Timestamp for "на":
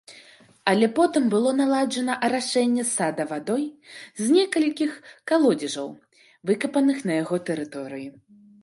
7.11-7.25